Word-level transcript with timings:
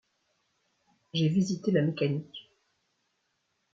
J’ai 1.13 1.27
visité 1.29 1.69
la 1.69 1.83
mécanique. 1.83 2.49